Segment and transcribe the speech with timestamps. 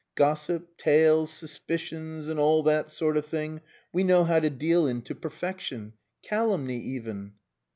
[0.15, 3.61] "Gossip, tales, suspicions, and all that sort of thing,
[3.93, 5.93] we know how to deal in to perfection.
[6.23, 7.33] Calumny, even."